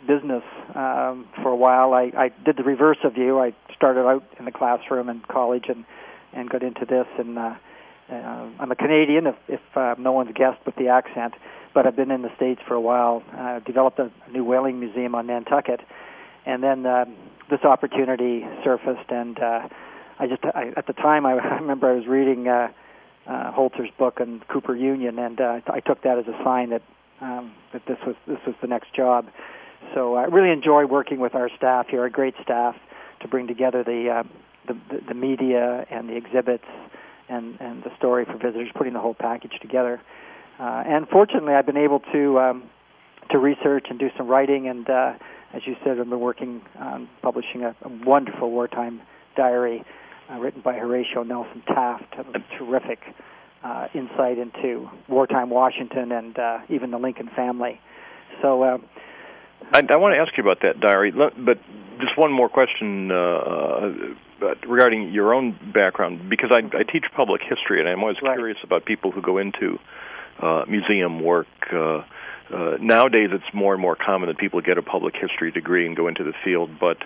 business 0.07 0.43
um, 0.73 1.27
for 1.41 1.49
a 1.49 1.55
while. 1.55 1.93
I, 1.93 2.11
I 2.17 2.31
did 2.43 2.57
the 2.57 2.63
reverse 2.63 2.97
of 3.03 3.17
you. 3.17 3.39
I 3.39 3.53
started 3.75 4.01
out 4.01 4.23
in 4.39 4.45
the 4.45 4.51
classroom 4.51 5.09
in 5.09 5.21
college 5.29 5.65
and 5.67 5.85
and 6.33 6.49
got 6.49 6.63
into 6.63 6.85
this. 6.85 7.07
And 7.17 7.37
uh, 7.37 7.55
uh, 8.11 8.13
I'm 8.59 8.71
a 8.71 8.75
Canadian, 8.75 9.27
if, 9.27 9.35
if 9.47 9.61
uh, 9.75 9.95
no 9.97 10.11
one's 10.11 10.33
guessed 10.35 10.65
with 10.65 10.75
the 10.75 10.89
accent. 10.89 11.33
But 11.73 11.87
I've 11.87 11.95
been 11.95 12.11
in 12.11 12.21
the 12.21 12.35
states 12.35 12.61
for 12.67 12.73
a 12.73 12.81
while. 12.81 13.23
Uh, 13.33 13.59
developed 13.59 13.99
a, 13.99 14.11
a 14.27 14.31
new 14.31 14.43
whaling 14.43 14.79
museum 14.79 15.15
on 15.15 15.27
Nantucket, 15.27 15.81
and 16.45 16.61
then 16.61 16.85
uh, 16.85 17.05
this 17.49 17.61
opportunity 17.63 18.45
surfaced. 18.63 19.09
And 19.09 19.39
uh, 19.39 19.67
I 20.19 20.27
just 20.27 20.43
I, 20.43 20.71
at 20.77 20.87
the 20.87 20.93
time 20.93 21.25
I, 21.25 21.33
I 21.37 21.55
remember 21.55 21.89
I 21.89 21.95
was 21.95 22.07
reading. 22.07 22.47
Uh, 22.47 22.69
uh, 23.27 23.51
Holzer's 23.51 23.89
book 23.97 24.21
on 24.21 24.43
Cooper 24.47 24.75
Union, 24.75 25.17
and 25.17 25.41
uh, 25.41 25.59
I 25.67 25.79
took 25.79 26.03
that 26.03 26.19
as 26.19 26.25
a 26.27 26.43
sign 26.43 26.69
that 26.69 26.83
um, 27.21 27.53
that 27.73 27.81
this 27.87 27.97
was 28.05 28.15
this 28.27 28.37
was 28.45 28.55
the 28.61 28.67
next 28.67 28.93
job. 28.93 29.25
So 29.93 30.15
I 30.15 30.25
really 30.25 30.51
enjoy 30.51 30.85
working 30.85 31.19
with 31.19 31.35
our 31.35 31.49
staff 31.55 31.87
here, 31.89 32.05
a 32.05 32.09
great 32.09 32.35
staff, 32.41 32.75
to 33.21 33.27
bring 33.27 33.47
together 33.47 33.83
the 33.83 34.09
uh, 34.09 34.23
the, 34.67 35.01
the 35.07 35.13
media 35.13 35.85
and 35.89 36.09
the 36.09 36.15
exhibits 36.15 36.65
and 37.29 37.57
and 37.59 37.83
the 37.83 37.95
story 37.97 38.25
for 38.25 38.33
visitors, 38.33 38.69
putting 38.75 38.93
the 38.93 38.99
whole 38.99 39.13
package 39.13 39.53
together. 39.61 40.01
Uh, 40.59 40.83
and 40.85 41.07
fortunately, 41.09 41.53
I've 41.53 41.65
been 41.65 41.77
able 41.77 41.99
to 42.11 42.39
um, 42.39 42.63
to 43.31 43.37
research 43.37 43.87
and 43.89 43.99
do 43.99 44.09
some 44.17 44.27
writing. 44.27 44.67
And 44.67 44.89
uh, 44.89 45.13
as 45.53 45.61
you 45.65 45.75
said, 45.83 45.99
I've 45.99 46.09
been 46.09 46.19
working 46.19 46.61
on 46.77 47.09
publishing 47.21 47.63
a, 47.63 47.75
a 47.81 47.89
wonderful 48.05 48.51
wartime 48.51 49.01
diary 49.35 49.83
uh, 50.31 50.39
written 50.39 50.61
by 50.61 50.73
Horatio 50.73 51.23
Nelson 51.23 51.63
Taft. 51.67 52.15
A 52.17 52.57
terrific 52.57 52.99
uh, 53.63 53.87
insight 53.93 54.37
into 54.37 54.89
wartime 55.07 55.49
Washington 55.49 56.11
and 56.11 56.37
uh, 56.37 56.59
even 56.69 56.91
the 56.91 56.99
Lincoln 56.99 57.29
family. 57.35 57.79
So. 58.41 58.63
Uh, 58.63 58.77
I, 59.71 59.79
I 59.89 59.95
want 59.97 60.13
to 60.13 60.19
ask 60.19 60.35
you 60.37 60.43
about 60.43 60.61
that 60.61 60.79
diary, 60.79 61.11
but 61.11 61.57
just 61.99 62.17
one 62.17 62.31
more 62.31 62.49
question 62.49 63.11
uh, 63.11 63.91
regarding 64.67 65.11
your 65.11 65.33
own 65.33 65.57
background, 65.73 66.29
because 66.29 66.51
I, 66.51 66.59
I 66.77 66.83
teach 66.83 67.05
public 67.15 67.41
history, 67.41 67.79
and 67.79 67.89
I'm 67.89 68.01
always 68.01 68.17
right. 68.21 68.35
curious 68.35 68.57
about 68.63 68.85
people 68.85 69.11
who 69.11 69.21
go 69.21 69.37
into 69.37 69.79
uh, 70.39 70.65
museum 70.67 71.21
work. 71.21 71.47
Uh, 71.71 72.03
uh, 72.53 72.77
nowadays, 72.79 73.29
it's 73.31 73.53
more 73.53 73.73
and 73.73 73.81
more 73.81 73.95
common 73.95 74.27
that 74.29 74.37
people 74.37 74.61
get 74.61 74.77
a 74.77 74.83
public 74.83 75.15
history 75.15 75.51
degree 75.51 75.87
and 75.87 75.95
go 75.95 76.07
into 76.07 76.23
the 76.23 76.33
field, 76.43 76.69
but 76.79 76.97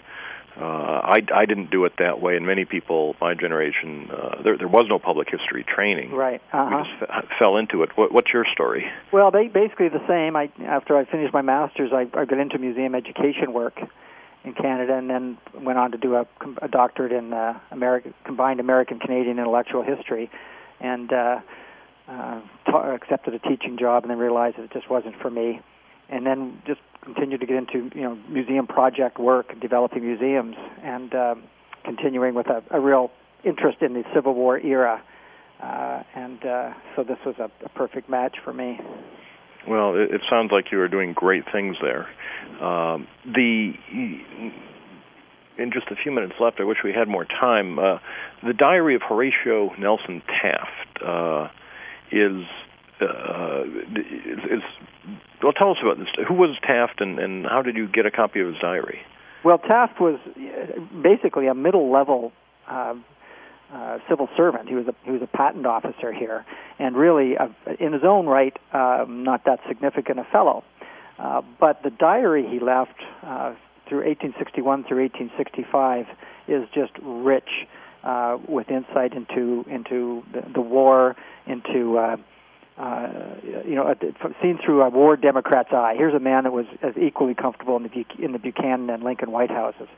uh, 0.57 0.63
I, 0.63 1.19
I 1.33 1.45
didn't 1.45 1.71
do 1.71 1.85
it 1.85 1.93
that 1.99 2.21
way, 2.21 2.35
and 2.35 2.45
many 2.45 2.65
people 2.65 3.15
my 3.21 3.33
generation 3.33 4.09
uh, 4.11 4.41
there 4.43 4.57
there 4.57 4.67
was 4.67 4.85
no 4.89 4.99
public 4.99 5.29
history 5.29 5.63
training. 5.63 6.11
Right. 6.11 6.41
Uh-huh. 6.51 6.77
We 6.77 6.83
just 6.83 7.11
f- 7.11 7.25
fell 7.39 7.57
into 7.57 7.83
it. 7.83 7.89
What, 7.95 8.11
what's 8.11 8.33
your 8.33 8.45
story? 8.51 8.85
Well, 9.11 9.31
they 9.31 9.47
basically 9.47 9.89
the 9.89 10.05
same. 10.07 10.35
I 10.35 10.51
after 10.65 10.97
I 10.97 11.05
finished 11.05 11.33
my 11.33 11.41
masters, 11.41 11.91
I, 11.93 12.07
I 12.13 12.25
got 12.25 12.39
into 12.39 12.57
museum 12.57 12.95
education 12.95 13.53
work 13.53 13.79
in 14.43 14.53
Canada, 14.53 14.95
and 14.95 15.09
then 15.09 15.37
went 15.53 15.77
on 15.77 15.91
to 15.91 15.97
do 15.97 16.15
a, 16.15 16.25
a 16.61 16.67
doctorate 16.67 17.11
in 17.11 17.33
uh, 17.33 17.59
American 17.71 18.13
combined 18.25 18.59
American 18.59 18.99
Canadian 18.99 19.39
intellectual 19.39 19.83
history, 19.83 20.29
and 20.79 21.11
uh, 21.13 21.39
uh, 22.07 22.41
ta- 22.65 22.93
accepted 22.95 23.33
a 23.33 23.39
teaching 23.39 23.77
job, 23.77 24.03
and 24.03 24.11
then 24.11 24.17
realized 24.17 24.57
that 24.57 24.63
it 24.63 24.71
just 24.71 24.89
wasn't 24.89 25.15
for 25.21 25.29
me, 25.29 25.61
and 26.09 26.25
then 26.25 26.61
just 26.65 26.81
continued 27.03 27.41
to 27.41 27.45
get 27.45 27.57
into 27.57 27.89
you 27.95 28.01
know 28.01 28.17
museum 28.29 28.67
project 28.67 29.19
work 29.19 29.59
developing 29.59 30.05
museums, 30.05 30.55
and 30.83 31.13
um, 31.13 31.43
continuing 31.83 32.35
with 32.35 32.47
a, 32.47 32.63
a 32.71 32.79
real 32.79 33.11
interest 33.43 33.81
in 33.81 33.93
the 33.93 34.03
Civil 34.13 34.33
War 34.33 34.59
era, 34.59 35.01
uh, 35.61 36.03
and 36.15 36.43
uh, 36.45 36.73
so 36.95 37.03
this 37.03 37.17
was 37.25 37.35
a, 37.39 37.49
a 37.65 37.69
perfect 37.69 38.09
match 38.09 38.37
for 38.43 38.53
me. 38.53 38.79
Well, 39.67 39.95
it, 39.95 40.11
it 40.11 40.21
sounds 40.29 40.51
like 40.51 40.71
you 40.71 40.79
are 40.81 40.87
doing 40.87 41.13
great 41.13 41.43
things 41.51 41.75
there. 41.81 42.07
Um, 42.61 43.07
the 43.25 43.73
in 45.59 45.71
just 45.71 45.87
a 45.91 45.95
few 45.95 46.11
minutes 46.11 46.33
left, 46.39 46.59
I 46.59 46.63
wish 46.63 46.77
we 46.83 46.93
had 46.93 47.07
more 47.07 47.25
time. 47.25 47.77
Uh, 47.77 47.97
the 48.43 48.53
Diary 48.53 48.95
of 48.95 49.01
Horatio 49.07 49.71
Nelson 49.77 50.23
Taft 50.27 51.03
uh, 51.05 51.49
is, 52.11 52.45
uh, 53.01 53.63
is, 53.95 54.61
well. 55.41 55.53
Tell 55.53 55.71
us 55.71 55.77
about 55.81 55.97
this. 55.97 56.07
Who 56.27 56.33
was 56.33 56.57
Taft, 56.61 57.01
and, 57.01 57.19
and 57.19 57.45
how 57.45 57.61
did 57.61 57.75
you 57.75 57.87
get 57.87 58.05
a 58.05 58.11
copy 58.11 58.41
of 58.41 58.47
his 58.47 58.57
diary? 58.61 58.99
Well, 59.43 59.57
Taft 59.57 59.99
was 60.01 60.19
uh, 60.35 60.79
basically 61.01 61.47
a 61.47 61.53
middle-level 61.53 62.33
uh, 62.67 62.95
uh, 63.73 63.99
civil 64.09 64.27
servant. 64.35 64.67
He 64.67 64.75
was 64.75 64.87
a 64.87 64.95
he 65.05 65.11
was 65.11 65.21
a 65.21 65.27
patent 65.27 65.65
officer 65.65 66.11
here, 66.11 66.45
and 66.77 66.95
really, 66.97 67.37
uh, 67.37 67.47
in 67.79 67.93
his 67.93 68.03
own 68.03 68.25
right, 68.25 68.57
um, 68.73 69.23
not 69.23 69.45
that 69.45 69.59
significant 69.67 70.19
a 70.19 70.23
fellow. 70.25 70.63
Uh, 71.17 71.41
but 71.59 71.83
the 71.83 71.89
diary 71.89 72.47
he 72.47 72.59
left 72.59 72.95
uh, 73.23 73.53
through 73.87 74.05
1861 74.05 74.85
through 74.85 75.01
1865 75.03 76.07
is 76.47 76.67
just 76.73 76.93
rich 77.01 77.49
uh, 78.03 78.37
with 78.47 78.69
insight 78.69 79.13
into 79.13 79.65
into 79.69 80.23
the, 80.33 80.41
the 80.53 80.61
war, 80.61 81.15
into 81.45 81.97
uh, 82.79 83.35
you 83.65 83.75
know, 83.75 83.93
seen 84.41 84.57
through 84.63 84.81
a 84.81 84.89
war 84.89 85.17
Democrat's 85.17 85.73
eye. 85.73 85.95
Here's 85.97 86.13
a 86.13 86.19
man 86.19 86.45
that 86.45 86.53
was 86.53 86.65
as 86.81 86.95
equally 86.97 87.35
comfortable 87.35 87.75
in 87.75 87.83
the 87.83 88.05
in 88.23 88.31
the 88.31 88.39
Buchanan 88.39 88.89
and 88.89 89.03
Lincoln 89.03 89.31
White 89.31 89.51
Houses, 89.51 89.89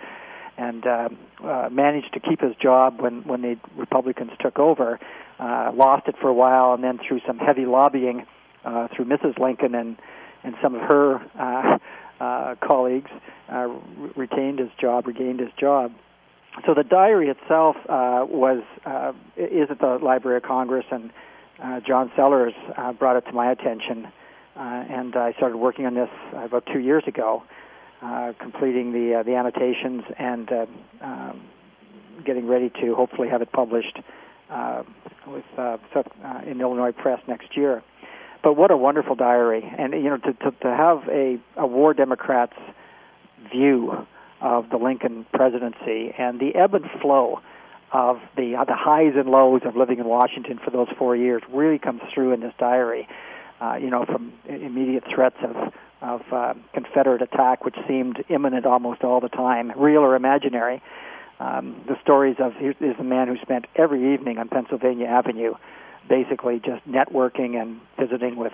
and 0.57 0.85
uh, 0.87 1.09
uh, 1.43 1.69
managed 1.71 2.13
to 2.13 2.19
keep 2.19 2.41
his 2.41 2.55
job 2.55 2.99
when 2.99 3.21
when 3.23 3.41
the 3.43 3.57
Republicans 3.77 4.31
took 4.39 4.57
over. 4.57 4.99
Uh, 5.39 5.71
lost 5.73 6.07
it 6.07 6.15
for 6.19 6.27
a 6.27 6.33
while, 6.33 6.73
and 6.73 6.83
then 6.83 6.99
through 7.07 7.19
some 7.25 7.37
heavy 7.37 7.65
lobbying 7.65 8.25
uh, 8.65 8.87
through 8.95 9.05
Mrs. 9.05 9.37
Lincoln 9.37 9.75
and 9.75 9.97
and 10.43 10.55
some 10.61 10.73
of 10.73 10.81
her 10.81 11.21
uh, 11.39 11.77
uh, 12.19 12.55
colleagues 12.55 13.11
uh, 13.51 13.67
re- 13.67 14.11
retained 14.15 14.57
his 14.57 14.69
job, 14.79 15.05
regained 15.05 15.39
his 15.39 15.51
job. 15.59 15.93
So 16.65 16.73
the 16.73 16.83
diary 16.83 17.29
itself 17.29 17.75
uh, 17.87 18.25
was 18.27 18.63
uh, 18.85 19.13
is 19.37 19.69
at 19.69 19.79
the 19.79 19.99
Library 20.01 20.37
of 20.37 20.43
Congress, 20.43 20.85
and 20.91 21.11
uh, 21.61 21.79
John 21.79 22.11
Sellers 22.15 22.53
uh, 22.77 22.93
brought 22.93 23.17
it 23.17 23.25
to 23.27 23.33
my 23.33 23.51
attention, 23.51 24.05
uh, 24.55 24.59
and 24.59 25.15
I 25.15 25.33
started 25.33 25.57
working 25.57 25.85
on 25.85 25.93
this 25.93 26.09
about 26.33 26.67
two 26.71 26.79
years 26.79 27.03
ago, 27.07 27.43
uh, 28.01 28.33
completing 28.39 28.91
the 28.91 29.19
uh, 29.19 29.23
the 29.23 29.35
annotations 29.35 30.03
and 30.17 30.49
um, 31.01 31.41
getting 32.25 32.47
ready 32.47 32.71
to 32.81 32.95
hopefully 32.95 33.29
have 33.29 33.41
it 33.41 33.51
published 33.51 33.99
with 35.27 35.45
in 36.45 36.59
Illinois 36.61 36.91
Press 36.91 37.21
next 37.27 37.55
year. 37.55 37.83
But 38.43 38.53
what 38.57 38.71
a 38.71 38.77
wonderful 38.77 39.15
diary, 39.15 39.63
and 39.77 39.93
you 39.93 40.09
know 40.09 40.17
to 40.17 40.33
to, 40.33 40.51
to 40.51 40.75
have 40.75 41.07
a, 41.09 41.39
a 41.57 41.67
war 41.67 41.93
Democrat's 41.93 42.57
view 43.51 44.05
of 44.41 44.69
the 44.69 44.77
Lincoln 44.77 45.25
presidency 45.31 46.13
and 46.17 46.39
the 46.39 46.55
ebb 46.55 46.73
and 46.73 46.85
flow 47.01 47.39
of 47.91 48.19
the 48.37 48.55
uh, 48.55 48.63
the 48.63 48.75
highs 48.75 49.13
and 49.15 49.29
lows 49.29 49.61
of 49.65 49.75
living 49.75 49.99
in 49.99 50.05
Washington 50.05 50.59
for 50.63 50.71
those 50.71 50.87
four 50.97 51.15
years 51.15 51.41
really 51.51 51.79
comes 51.79 52.01
through 52.13 52.33
in 52.33 52.39
this 52.39 52.53
diary. 52.57 53.07
Uh, 53.59 53.75
you 53.75 53.89
know, 53.91 54.05
from 54.05 54.33
immediate 54.47 55.03
threats 55.13 55.37
of 55.43 55.73
of 56.01 56.21
uh, 56.31 56.53
Confederate 56.73 57.21
attack, 57.21 57.63
which 57.63 57.75
seemed 57.87 58.23
imminent 58.29 58.65
almost 58.65 59.03
all 59.03 59.19
the 59.19 59.29
time, 59.29 59.71
real 59.75 60.01
or 60.01 60.15
imaginary. 60.15 60.81
Um, 61.39 61.83
the 61.87 61.99
stories 62.01 62.37
of 62.39 62.53
here's 62.53 62.99
a 62.99 63.03
man 63.03 63.27
who 63.27 63.37
spent 63.41 63.65
every 63.75 64.13
evening 64.13 64.37
on 64.37 64.47
Pennsylvania 64.47 65.07
Avenue, 65.07 65.53
basically 66.07 66.59
just 66.59 66.87
networking 66.87 67.61
and 67.61 67.79
visiting 67.99 68.35
with 68.35 68.53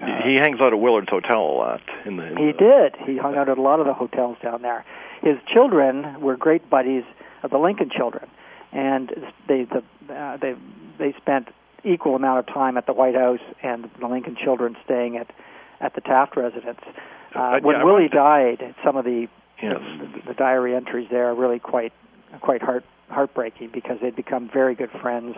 uh, 0.00 0.06
he 0.24 0.36
hangs 0.40 0.60
out 0.60 0.72
at 0.72 0.80
Willard's 0.80 1.10
Hotel 1.10 1.40
a 1.40 1.56
lot. 1.56 1.82
In 2.06 2.16
the, 2.16 2.26
in 2.26 2.36
he 2.38 2.52
the... 2.52 2.58
did. 2.58 2.96
He 3.06 3.18
hung 3.18 3.36
out 3.36 3.48
at 3.48 3.58
a 3.58 3.62
lot 3.62 3.80
of 3.80 3.86
the 3.86 3.92
hotels 3.92 4.38
down 4.42 4.62
there. 4.62 4.84
His 5.22 5.36
children 5.52 6.20
were 6.20 6.36
great 6.36 6.70
buddies 6.70 7.04
of 7.42 7.50
the 7.50 7.58
Lincoln 7.58 7.90
children, 7.94 8.28
and 8.72 9.10
they 9.48 9.64
the, 9.64 9.82
uh, 10.12 10.36
they 10.36 10.54
they 10.98 11.14
spent 11.20 11.48
equal 11.84 12.14
amount 12.14 12.38
of 12.38 12.46
time 12.46 12.76
at 12.76 12.86
the 12.86 12.92
White 12.92 13.14
House 13.14 13.40
and 13.62 13.90
the 13.98 14.06
Lincoln 14.06 14.36
children 14.42 14.76
staying 14.84 15.16
at 15.16 15.30
at 15.80 15.94
the 15.94 16.00
Taft 16.00 16.36
residence. 16.36 16.80
Uh, 17.34 17.58
when 17.60 17.76
yeah, 17.76 17.84
Willie 17.84 18.08
died, 18.08 18.74
some 18.84 18.96
of 18.96 19.04
the, 19.04 19.28
yes. 19.62 19.80
the 20.00 20.22
the 20.28 20.34
diary 20.34 20.74
entries 20.74 21.08
there 21.10 21.26
are 21.26 21.34
really 21.34 21.58
quite 21.58 21.92
quite 22.40 22.62
heart 22.62 22.84
heartbreaking 23.08 23.70
because 23.72 23.98
they'd 24.00 24.16
become 24.16 24.48
very 24.52 24.74
good 24.74 24.90
friends 24.90 25.36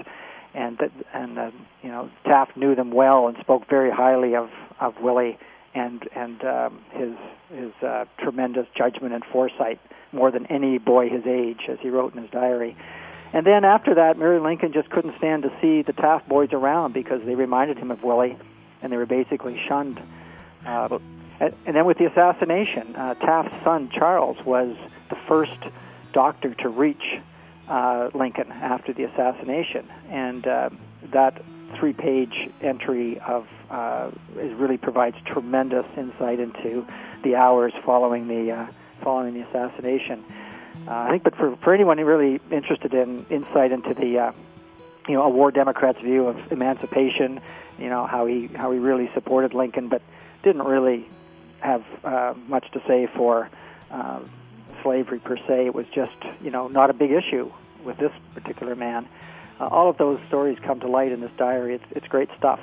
and 0.54 0.78
that 0.78 0.90
and 1.14 1.38
uh, 1.38 1.50
you 1.82 1.88
know 1.88 2.10
Taft 2.24 2.56
knew 2.56 2.74
them 2.74 2.90
well 2.90 3.28
and 3.28 3.36
spoke 3.40 3.68
very 3.68 3.90
highly 3.90 4.34
of 4.34 4.50
of 4.80 4.94
Willie 5.00 5.38
and 5.74 6.06
and 6.14 6.44
um, 6.44 6.84
his 6.90 7.14
his 7.50 7.72
uh, 7.82 8.04
tremendous 8.18 8.66
judgment 8.76 9.14
and 9.14 9.24
foresight 9.24 9.80
more 10.12 10.30
than 10.30 10.46
any 10.46 10.78
boy 10.78 11.08
his 11.08 11.26
age, 11.26 11.62
as 11.68 11.78
he 11.80 11.88
wrote 11.88 12.14
in 12.14 12.22
his 12.22 12.30
diary. 12.30 12.76
And 13.32 13.46
then 13.46 13.64
after 13.64 13.94
that, 13.94 14.18
Mary 14.18 14.40
Lincoln 14.40 14.72
just 14.72 14.90
couldn't 14.90 15.16
stand 15.16 15.44
to 15.44 15.52
see 15.60 15.82
the 15.82 15.94
Taft 15.94 16.28
boys 16.28 16.50
around 16.52 16.92
because 16.92 17.22
they 17.24 17.34
reminded 17.34 17.78
him 17.78 17.90
of 17.90 18.02
Willie, 18.02 18.36
and 18.82 18.92
they 18.92 18.96
were 18.96 19.06
basically 19.06 19.60
shunned. 19.68 20.00
Uh, 20.66 20.98
and 21.40 21.74
then 21.74 21.86
with 21.86 21.98
the 21.98 22.04
assassination, 22.06 22.94
uh, 22.94 23.14
Taft's 23.14 23.64
son 23.64 23.90
Charles 23.92 24.36
was 24.44 24.76
the 25.08 25.16
first 25.16 25.58
doctor 26.12 26.54
to 26.54 26.68
reach 26.68 27.02
uh, 27.68 28.10
Lincoln 28.14 28.52
after 28.52 28.92
the 28.92 29.04
assassination, 29.04 29.88
and 30.08 30.46
uh, 30.46 30.70
that 31.12 31.42
three-page 31.78 32.50
entry 32.60 33.18
of 33.20 33.46
uh, 33.70 34.10
is 34.38 34.52
really 34.54 34.76
provides 34.76 35.16
tremendous 35.24 35.86
insight 35.96 36.38
into 36.38 36.86
the 37.24 37.34
hours 37.34 37.72
following 37.84 38.28
the 38.28 38.52
uh, 38.52 38.66
following 39.02 39.34
the 39.34 39.40
assassination. 39.48 40.22
Uh, 40.86 40.90
I 40.90 41.10
think, 41.10 41.22
but 41.22 41.36
for 41.36 41.56
for 41.56 41.74
anyone 41.74 41.98
really 41.98 42.40
interested 42.50 42.92
in 42.94 43.24
insight 43.30 43.72
into 43.72 43.94
the 43.94 44.18
uh, 44.18 44.32
you 45.08 45.14
know 45.14 45.22
a 45.22 45.28
war 45.28 45.50
Democrat's 45.50 46.00
view 46.00 46.26
of 46.26 46.52
emancipation, 46.52 47.40
you 47.78 47.88
know 47.88 48.06
how 48.06 48.26
he 48.26 48.46
how 48.48 48.72
he 48.72 48.78
really 48.78 49.10
supported 49.14 49.54
Lincoln, 49.54 49.88
but 49.88 50.02
didn't 50.42 50.62
really 50.64 51.08
have 51.60 51.84
uh, 52.04 52.34
much 52.48 52.70
to 52.72 52.82
say 52.86 53.06
for. 53.06 53.48
Uh, 53.90 54.20
slavery 54.82 55.18
per 55.18 55.36
se. 55.36 55.66
It 55.66 55.74
was 55.74 55.86
just, 55.94 56.16
you 56.42 56.50
know, 56.50 56.68
not 56.68 56.90
a 56.90 56.92
big 56.92 57.10
issue 57.10 57.50
with 57.84 57.98
this 57.98 58.12
particular 58.34 58.74
man. 58.74 59.08
Uh, 59.60 59.66
all 59.66 59.88
of 59.88 59.98
those 59.98 60.20
stories 60.28 60.58
come 60.64 60.80
to 60.80 60.88
light 60.88 61.12
in 61.12 61.20
this 61.20 61.30
diary. 61.36 61.74
It's 61.76 61.84
it's 61.90 62.08
great 62.08 62.28
stuff. 62.36 62.60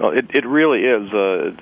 Well, 0.00 0.12
it 0.12 0.30
it 0.34 0.46
really 0.46 0.80
is. 0.80 1.12
Uh, 1.12 1.52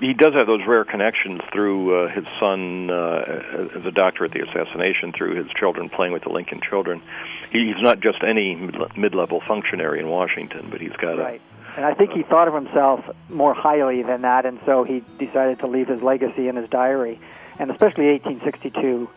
he 0.00 0.12
does 0.12 0.34
have 0.34 0.48
those 0.48 0.66
rare 0.66 0.84
connections 0.84 1.40
through 1.52 2.06
uh, 2.06 2.08
his 2.08 2.24
son 2.40 2.90
uh, 2.90 3.68
as 3.76 3.86
a 3.86 3.92
doctor 3.92 4.24
at 4.24 4.32
the 4.32 4.42
assassination, 4.42 5.12
through 5.12 5.36
his 5.36 5.46
children 5.56 5.88
playing 5.88 6.12
with 6.12 6.24
the 6.24 6.30
Lincoln 6.30 6.60
children. 6.60 7.00
He's 7.52 7.80
not 7.80 8.00
just 8.00 8.18
any 8.24 8.56
mid-level 8.96 9.42
functionary 9.46 10.00
in 10.00 10.08
Washington, 10.08 10.68
but 10.70 10.80
he's 10.80 10.96
got 11.00 11.18
right. 11.18 11.40
A, 11.40 11.76
and 11.76 11.86
I 11.86 11.94
think 11.94 12.10
he 12.10 12.24
thought 12.24 12.48
of 12.48 12.54
himself 12.54 13.04
more 13.28 13.54
highly 13.54 14.02
than 14.02 14.22
that, 14.22 14.44
and 14.44 14.58
so 14.66 14.82
he 14.82 15.04
decided 15.24 15.60
to 15.60 15.68
leave 15.68 15.86
his 15.86 16.02
legacy 16.02 16.48
in 16.48 16.56
his 16.56 16.68
diary, 16.68 17.20
and 17.60 17.70
especially 17.70 18.06
1862 18.10 19.08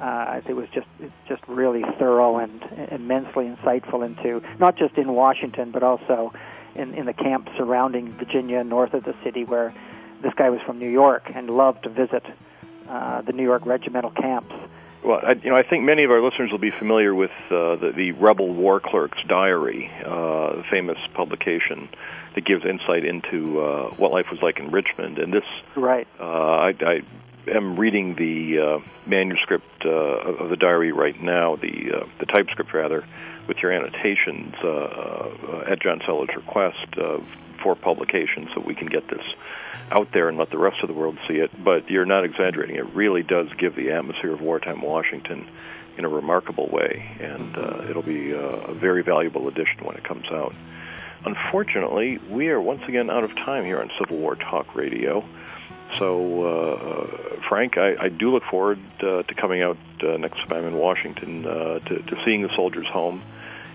uh, 0.00 0.40
it 0.46 0.54
was 0.54 0.68
just 0.72 0.86
it's 1.00 1.12
just 1.28 1.42
really 1.48 1.82
thorough 1.98 2.38
and 2.38 2.62
immensely 2.90 3.46
insightful 3.46 4.04
into 4.04 4.40
not 4.58 4.76
just 4.76 4.96
in 4.96 5.12
Washington 5.12 5.70
but 5.70 5.82
also 5.82 6.32
in 6.74 6.94
in 6.94 7.06
the 7.06 7.12
camps 7.12 7.50
surrounding 7.56 8.12
Virginia, 8.12 8.64
north 8.64 8.94
of 8.94 9.04
the 9.04 9.14
city, 9.24 9.44
where 9.44 9.74
this 10.22 10.32
guy 10.34 10.50
was 10.50 10.60
from 10.62 10.78
New 10.78 10.90
York 10.90 11.30
and 11.34 11.50
loved 11.50 11.82
to 11.84 11.88
visit 11.88 12.24
uh, 12.88 13.22
the 13.22 13.32
New 13.32 13.42
York 13.42 13.66
regimental 13.66 14.10
camps. 14.10 14.54
Well, 15.04 15.20
I, 15.22 15.32
you 15.32 15.50
know, 15.50 15.56
I 15.56 15.62
think 15.62 15.84
many 15.84 16.02
of 16.04 16.10
our 16.10 16.22
listeners 16.22 16.50
will 16.50 16.58
be 16.58 16.70
familiar 16.70 17.14
with 17.14 17.30
uh, 17.50 17.76
the, 17.76 17.92
the 17.94 18.12
Rebel 18.12 18.54
War 18.54 18.80
Clerk's 18.80 19.22
Diary, 19.28 19.90
uh, 20.02 20.56
the 20.56 20.64
famous 20.70 20.96
publication 21.12 21.90
that 22.34 22.44
gives 22.46 22.64
insight 22.64 23.04
into 23.04 23.60
uh, 23.60 23.90
what 23.96 24.12
life 24.12 24.26
was 24.30 24.40
like 24.40 24.58
in 24.58 24.70
Richmond. 24.70 25.18
And 25.18 25.30
this, 25.30 25.44
right? 25.76 26.08
Uh, 26.18 26.24
I, 26.24 26.74
I 26.80 27.00
am 27.50 27.78
reading 27.78 28.14
the 28.14 28.58
uh, 28.58 28.88
manuscript 29.06 29.84
uh, 29.84 29.90
of 29.90 30.48
the 30.48 30.56
diary 30.56 30.92
right 30.92 31.20
now, 31.20 31.56
the 31.56 32.00
uh, 32.00 32.06
the 32.18 32.26
typescript 32.26 32.72
rather, 32.72 33.04
with 33.46 33.58
your 33.58 33.72
annotations 33.72 34.54
uh, 34.62 34.68
uh, 34.68 35.64
at 35.68 35.80
John 35.80 36.00
Seller's 36.06 36.34
request 36.34 36.86
uh, 36.96 37.18
for 37.62 37.74
publication, 37.74 38.48
so 38.54 38.60
we 38.60 38.74
can 38.74 38.88
get 38.88 39.08
this 39.08 39.24
out 39.90 40.08
there 40.12 40.28
and 40.28 40.38
let 40.38 40.50
the 40.50 40.58
rest 40.58 40.82
of 40.82 40.88
the 40.88 40.94
world 40.94 41.18
see 41.28 41.34
it. 41.34 41.50
But 41.62 41.90
you're 41.90 42.06
not 42.06 42.24
exaggerating; 42.24 42.76
it 42.76 42.86
really 42.94 43.22
does 43.22 43.48
give 43.58 43.74
the 43.74 43.92
atmosphere 43.92 44.32
of 44.32 44.40
wartime 44.40 44.82
Washington 44.82 45.46
in 45.96 46.04
a 46.04 46.08
remarkable 46.08 46.68
way, 46.68 47.16
and 47.20 47.56
uh, 47.56 47.86
it'll 47.88 48.02
be 48.02 48.34
uh, 48.34 48.38
a 48.38 48.74
very 48.74 49.02
valuable 49.02 49.48
addition 49.48 49.84
when 49.84 49.96
it 49.96 50.04
comes 50.04 50.26
out. 50.26 50.54
Unfortunately, 51.24 52.18
we 52.28 52.48
are 52.48 52.60
once 52.60 52.82
again 52.88 53.10
out 53.10 53.24
of 53.24 53.34
time 53.36 53.64
here 53.64 53.80
on 53.80 53.90
Civil 53.98 54.18
War 54.18 54.36
Talk 54.36 54.74
Radio. 54.74 55.24
So, 55.98 56.44
uh, 56.44 57.40
Frank, 57.48 57.78
I, 57.78 57.94
I, 57.96 58.08
do 58.08 58.32
look 58.32 58.42
forward 58.50 58.80
uh, 59.00 59.22
to 59.22 59.34
coming 59.34 59.62
out 59.62 59.76
next 60.02 60.38
time 60.48 60.52
I'm 60.52 60.66
in 60.66 60.74
Washington 60.74 61.44
to, 61.44 61.78
to, 61.80 62.22
seeing 62.24 62.42
the 62.42 62.54
soldiers 62.56 62.86
home, 62.88 63.22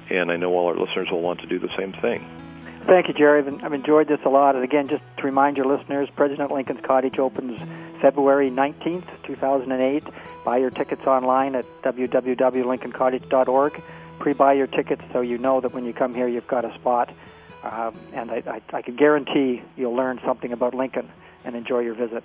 and 0.10 0.32
I 0.32 0.38
know 0.38 0.54
all 0.54 0.68
our 0.68 0.76
listeners 0.76 1.10
will 1.12 1.22
want 1.22 1.42
to 1.42 1.48
do 1.48 1.60
the 1.60 1.70
same 1.78 1.94
thing. 1.94 2.26
Thank 2.86 3.08
you, 3.08 3.14
Jerry. 3.14 3.44
I've 3.62 3.74
enjoyed 3.74 4.08
this 4.08 4.20
a 4.26 4.30
lot. 4.30 4.56
And 4.56 4.64
again, 4.64 4.88
just 4.88 5.04
to 5.18 5.24
remind 5.24 5.58
your 5.58 5.66
listeners, 5.66 6.10
President 6.16 6.52
Lincoln's 6.52 6.80
Cottage 6.84 7.20
opens 7.20 7.60
February 8.02 8.50
19th, 8.50 9.06
2008. 9.26 10.04
Buy 10.44 10.58
your 10.58 10.72
tickets 10.72 11.06
online 11.06 11.56
at 11.56 11.66
www.lincolncottage.org. 11.84 13.84
Pre-buy 14.20 14.54
your 14.54 14.68
tickets 14.68 15.02
so 15.14 15.22
you 15.22 15.38
know 15.38 15.62
that 15.62 15.74
when 15.74 15.86
you 15.86 15.94
come 15.94 16.16
here, 16.16 16.28
you've 16.28 16.48
got 16.48 16.66
a 16.66 16.74
spot. 16.76 17.14
Um, 17.64 17.98
and 18.14 18.32
I, 18.32 18.44
I, 18.48 18.62
I 18.78 18.82
can 18.82 18.96
guarantee 18.96 19.62
you'll 19.76 19.96
learn 19.96 20.20
something 20.26 20.52
about 20.52 20.74
Lincoln 20.74 21.10
and 21.44 21.56
enjoy 21.56 21.80
your 21.80 21.96
visit. 21.96 22.24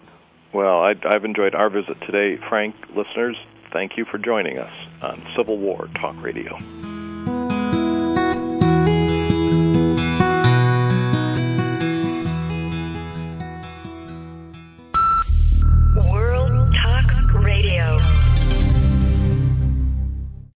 Well, 0.52 0.82
I, 0.82 0.94
I've 1.04 1.24
enjoyed 1.24 1.54
our 1.54 1.68
visit 1.68 2.00
today. 2.02 2.36
Frank, 2.48 2.76
listeners, 2.94 3.36
thank 3.72 3.96
you 3.96 4.04
for 4.04 4.18
joining 4.18 4.58
us 4.58 4.72
on 5.02 5.26
Civil 5.36 5.58
War 5.58 5.88
Talk 6.00 6.20
Radio. 6.22 6.58